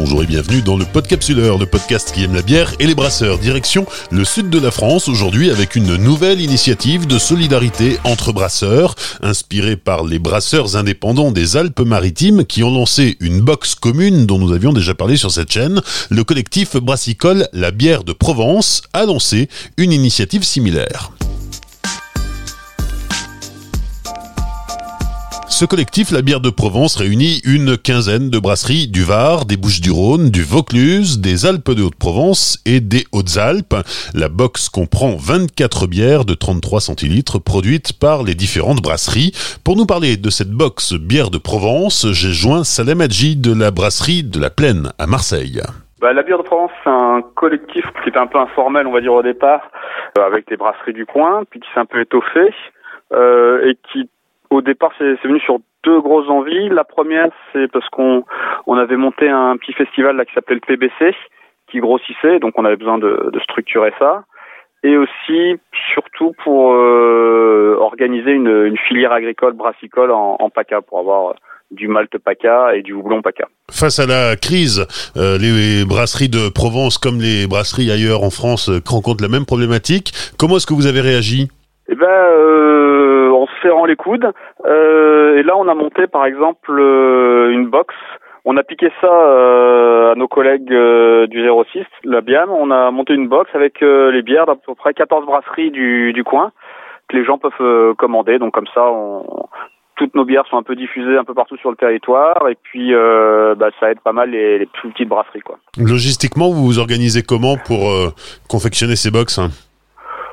[0.00, 3.36] bonjour et bienvenue dans le Podcapsuleur, le podcast qui aime la bière et les brasseurs.
[3.36, 8.94] Direction le sud de la France aujourd'hui avec une nouvelle initiative de solidarité entre brasseurs,
[9.22, 14.52] inspirée par les brasseurs indépendants des Alpes-Maritimes qui ont lancé une box commune dont nous
[14.52, 15.80] avions déjà parlé sur cette chaîne.
[16.10, 21.10] Le collectif brassicole La Bière de Provence a lancé une initiative similaire.
[25.58, 30.30] Ce collectif, la bière de Provence, réunit une quinzaine de brasseries du Var, des Bouches-du-Rhône,
[30.30, 33.74] du Vaucluse, des Alpes de Haute-Provence et des Hautes-Alpes.
[34.14, 39.34] La box comprend 24 bières de 33 centilitres produites par les différentes brasseries.
[39.64, 43.72] Pour nous parler de cette box bière de Provence, j'ai joint Salem Hadji de la
[43.72, 45.60] brasserie de la Plaine à Marseille.
[46.00, 49.00] Bah, la bière de Provence, c'est un collectif qui était un peu informel, on va
[49.00, 49.72] dire au départ,
[50.18, 52.54] euh, avec les brasseries du coin, puis qui s'est un peu étoffé
[53.12, 54.08] euh, et qui
[54.50, 56.68] au départ, c'est venu sur deux grosses envies.
[56.68, 58.24] La première, c'est parce qu'on
[58.66, 61.14] on avait monté un petit festival là qui s'appelait le PBC,
[61.70, 64.24] qui grossissait, donc on avait besoin de, de structurer ça.
[64.84, 65.58] Et aussi,
[65.92, 71.34] surtout pour euh, organiser une, une, filière agricole brassicole en, en PACA, pour avoir
[71.70, 73.48] du malt PACA et du houblon PACA.
[73.70, 78.70] Face à la crise, euh, les brasseries de Provence comme les brasseries ailleurs en France
[78.70, 80.12] euh, rencontrent la même problématique.
[80.38, 81.48] Comment est-ce que vous avez réagi?
[81.90, 83.30] Eh ben, euh,
[83.62, 84.32] serrant les coudes.
[84.64, 87.94] Euh, et là, on a monté, par exemple, euh, une box.
[88.44, 90.72] On a piqué ça euh, à nos collègues
[91.28, 92.50] du 06, la BIAM.
[92.50, 96.52] On a monté une box avec les bières d'à peu près 14 brasseries du, coin
[97.08, 98.38] que les gens peuvent commander.
[98.38, 98.90] Donc comme ça,
[99.96, 102.94] toutes nos bières sont un peu diffusées un peu partout sur le territoire et puis
[102.94, 105.42] bah, ça aide pas mal les, les, plus petites brasseries.
[105.76, 107.92] Logistiquement, vous vous organisez comment pour
[108.48, 109.48] confectionner ces box hein?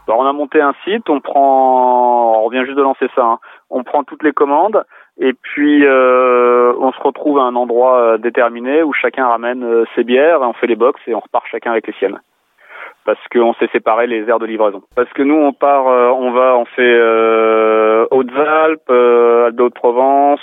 [0.08, 3.40] On a monté un site, on prend, on revient juste de lancer ça, hein.
[3.70, 4.84] on prend toutes les commandes
[5.18, 9.86] et puis euh, on se retrouve à un endroit euh, déterminé où chacun ramène euh,
[9.96, 12.20] ses bières, on fait les box et on repart chacun avec les siennes.
[13.06, 14.82] Parce qu'on s'est séparé les aires de livraison.
[14.96, 17.00] Parce que nous on part, on va, on fait
[18.12, 20.42] Hautes-Alpes, Alpes de Provence,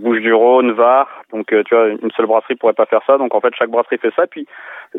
[0.00, 1.08] Bouches-du-Rhône, Var.
[1.32, 3.18] Donc tu vois, une seule brasserie pourrait pas faire ça.
[3.18, 4.26] Donc en fait chaque brasserie fait ça.
[4.26, 4.46] Puis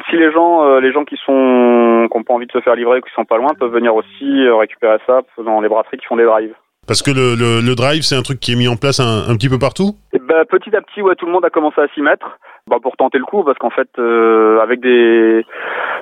[0.10, 3.02] si les gens, les gens qui sont, qui n'ont pas envie de se faire livrer,
[3.02, 6.26] qui sont pas loin, peuvent venir aussi récupérer ça dans les brasseries qui font des
[6.26, 6.56] drives.
[6.88, 9.30] Parce que le, le, le drive, c'est un truc qui est mis en place un,
[9.30, 11.50] un petit peu partout et eh ben, Petit à petit, ouais, tout le monde a
[11.50, 15.46] commencé à s'y mettre bah, pour tenter le coup, parce qu'en fait, euh, avec des,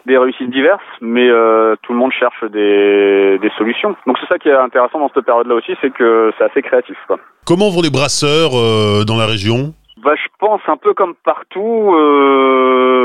[0.06, 3.96] des réussites diverses, mais euh, tout le monde cherche des, des solutions.
[4.06, 6.98] Donc c'est ça qui est intéressant dans cette période-là aussi, c'est que c'est assez créatif.
[7.08, 7.18] Quoi.
[7.46, 9.74] Comment vont les brasseurs euh, dans la région?
[10.04, 13.01] Bah, Je pense un peu comme partout, euh,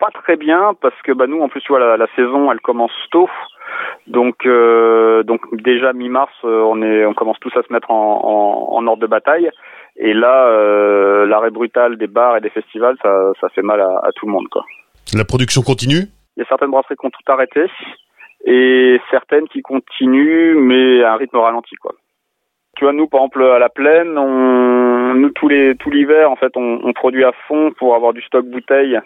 [0.00, 2.60] pas très bien, parce que bah, nous, en plus, tu vois, la, la saison, elle
[2.60, 3.28] commence tôt.
[4.06, 8.20] Donc, euh, donc déjà mi-mars, euh, on est, on commence tous à se mettre en,
[8.22, 9.50] en, en ordre de bataille.
[9.96, 14.00] Et là, euh, l'arrêt brutal des bars et des festivals, ça, ça fait mal à,
[14.02, 14.64] à, tout le monde, quoi.
[15.14, 16.08] La production continue?
[16.36, 17.66] Il y a certaines brasseries qui ont tout arrêté
[18.44, 21.92] et certaines qui continuent, mais à un rythme ralenti, quoi.
[22.76, 26.36] Tu vois, nous, par exemple, à la plaine, on, nous tous les tout l'hiver, en
[26.36, 28.98] fait, on, on, produit à fond pour avoir du stock bouteille,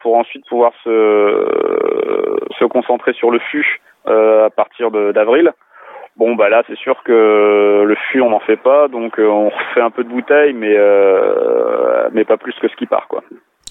[0.00, 5.52] pour ensuite pouvoir se se concentrer sur le fût euh, à partir d'avril.
[6.16, 9.48] Bon bah là c'est sûr que le fût on n'en fait pas donc euh, on
[9.48, 13.22] refait un peu de bouteille mais euh, mais pas plus que ce qui part quoi.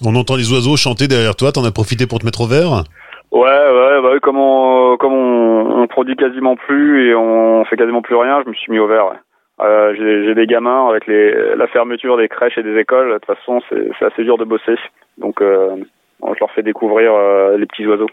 [0.04, 2.84] On entend les oiseaux chanter derrière toi, t'en as profité pour te mettre au vert?
[3.30, 8.02] Ouais ouais bah, comme on comme on, on, produit quasiment plus et on fait quasiment
[8.02, 9.06] plus rien, je me suis mis au vert.
[9.06, 9.18] Ouais.
[9.60, 9.94] Euh,
[10.26, 13.62] j'ai des gamins avec les la fermeture des crèches et des écoles, de toute façon
[13.68, 14.76] c'est assez dur de bosser
[15.18, 15.76] donc euh,
[16.22, 18.08] je leur fais découvrir euh, les petits oiseaux.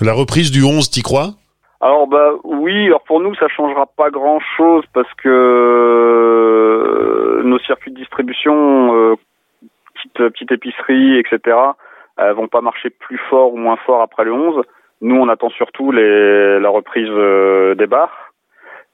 [0.00, 1.30] La reprise du 11, t'y crois?
[1.80, 7.58] Alors bah oui, alors pour nous ça changera pas grand chose parce que euh, nos
[7.60, 9.14] circuits de distribution, euh,
[9.94, 11.56] petite, petite épicerie, etc.
[12.18, 14.62] Euh, vont pas marcher plus fort ou moins fort après le 11.
[15.02, 18.25] Nous on attend surtout les, la reprise euh, des bars.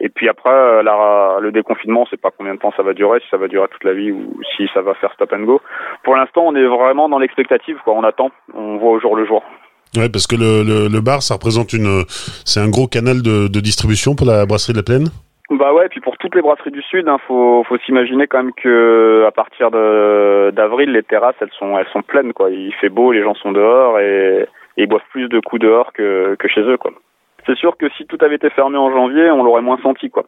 [0.05, 3.27] Et puis après la, le déconfinement, c'est pas combien de temps ça va durer, si
[3.31, 5.61] ça va durer toute la vie ou si ça va faire stop and go.
[6.03, 7.95] Pour l'instant, on est vraiment dans l'expectative, quoi.
[7.95, 9.45] On attend, on voit au jour le jour.
[9.97, 12.03] Ouais, parce que le, le, le, bar, ça représente une,
[12.45, 15.09] c'est un gros canal de, de, distribution pour la brasserie de la Plaine?
[15.51, 18.55] Bah ouais, puis pour toutes les brasseries du sud, hein, faut, faut s'imaginer quand même
[18.55, 22.51] que à partir de d'avril, les terrasses, elles sont, elles sont pleines quoi.
[22.51, 24.49] Il fait beau, les gens sont dehors et,
[24.79, 26.93] et ils boivent plus de coups dehors que, que chez eux quoi.
[27.47, 30.25] C'est sûr que si tout avait été fermé en janvier, on l'aurait moins senti quoi.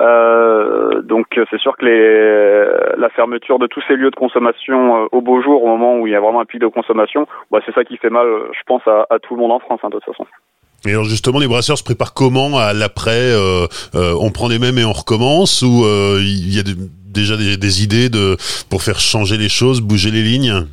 [0.00, 5.06] Euh, donc c'est sûr que les, la fermeture de tous ces lieux de consommation euh,
[5.12, 7.60] au beau jour, au moment où il y a vraiment un pic de consommation, bah,
[7.64, 9.94] c'est ça qui fait mal, je pense, à, tout le monde en France hein, de
[9.94, 10.26] toute façon.
[10.86, 14.58] Et alors justement, les brasseurs se préparent comment à l'après euh, euh, On prend les
[14.58, 16.74] mêmes et on recommence Ou euh, il y a des,
[17.06, 18.36] déjà des, idées de
[18.68, 20.66] pour faire changer les choses, bouger les lignes?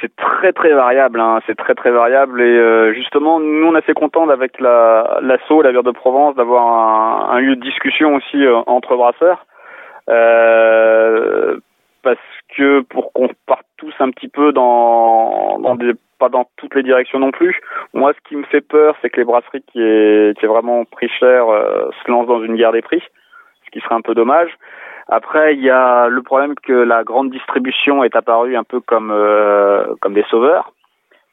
[0.00, 1.40] C'est très très variable, hein.
[1.46, 5.62] c'est très très variable et euh, justement nous on est assez content avec la l'assaut,
[5.62, 9.46] la bière de Provence, d'avoir un, lieu de discussion aussi euh, entre brasseurs,
[10.08, 11.58] euh,
[12.02, 12.18] parce
[12.56, 16.82] que pour qu'on parte tous un petit peu dans, dans des pas dans toutes les
[16.82, 17.60] directions non plus.
[17.94, 20.84] Moi, ce qui me fait peur, c'est que les brasseries qui est, qui est vraiment
[20.84, 23.00] pris cher se lancent dans une guerre des prix,
[23.64, 24.50] ce qui serait un peu dommage.
[25.08, 29.10] Après, il y a le problème que la grande distribution est apparue un peu comme
[29.10, 30.72] euh, comme des sauveurs,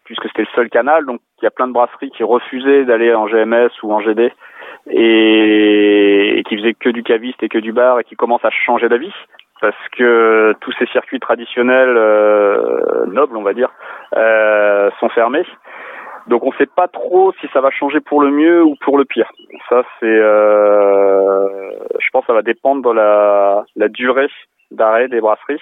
[0.06, 1.06] puisque c'était le seul canal.
[1.06, 4.32] Donc, il y a plein de brasseries qui refusaient d'aller en GMS ou en GD
[4.88, 8.88] et, qui faisaient que du caviste et que du bar et qui commencent à changer
[8.88, 9.14] d'avis
[9.62, 13.72] parce que tous ces circuits traditionnels euh, nobles, on va dire,
[14.16, 15.46] euh, sont fermés.
[16.28, 18.98] Donc on ne sait pas trop si ça va changer pour le mieux ou pour
[18.98, 19.30] le pire.
[19.70, 21.35] Ça c'est, euh,
[22.26, 24.30] ça va dépendre de la, la durée
[24.72, 25.62] d'arrêt des brasseries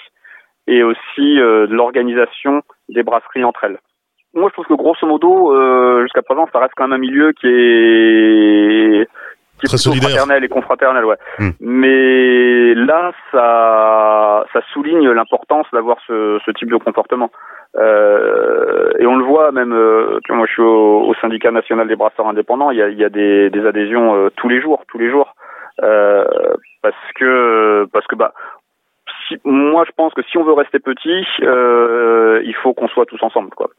[0.68, 3.80] et aussi euh, de l'organisation des brasseries entre elles.
[4.34, 7.34] Moi, je trouve que grosso modo, euh, jusqu'à présent, ça reste quand même un milieu
[7.34, 9.08] qui est
[9.60, 11.16] qui Très fraternel et confraternel, ouais.
[11.38, 11.52] Hmm.
[11.60, 17.30] Mais là, ça, ça souligne l'importance d'avoir ce, ce type de comportement.
[17.78, 22.28] Euh, et on le voit même, moi je suis au, au, syndicat national des brasseurs
[22.28, 25.10] indépendants, il y a, il y a des, des adhésions tous les jours, tous les
[25.10, 25.34] jours,
[25.78, 28.34] parce que parce que bah
[29.28, 33.22] si, moi je pense que si on veut rester petit, il faut qu'on soit tous
[33.24, 33.70] ensemble quoi.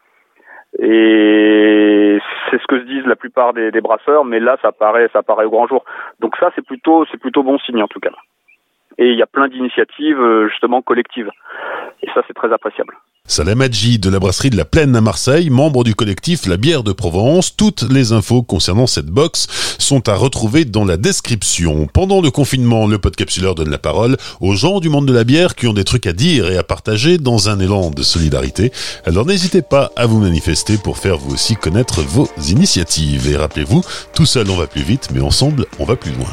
[0.80, 2.18] Et
[2.50, 5.22] c'est ce que se disent la plupart des, des, brasseurs, mais là ça paraît ça
[5.22, 5.84] paraît au grand jour.
[6.20, 8.10] Donc ça c'est plutôt c'est plutôt bon signe en tout cas.
[8.98, 11.30] Et il y a plein d'initiatives justement collectives.
[12.02, 12.94] Et ça c'est très appréciable.
[13.26, 16.82] Salam Hadji de la brasserie de la Plaine à Marseille, membre du collectif La Bière
[16.82, 17.56] de Provence.
[17.56, 19.46] Toutes les infos concernant cette box
[19.78, 21.88] sont à retrouver dans la description.
[21.90, 25.54] Pendant le confinement, le podcapsuleur donne la parole aux gens du monde de la bière
[25.54, 28.72] qui ont des trucs à dire et à partager dans un élan de solidarité.
[29.06, 33.26] Alors n'hésitez pas à vous manifester pour faire vous aussi connaître vos initiatives.
[33.30, 33.82] Et rappelez-vous,
[34.14, 36.28] tout seul on va plus vite, mais ensemble on va plus loin.